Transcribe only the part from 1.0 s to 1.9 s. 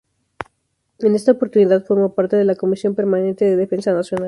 esta oportunidad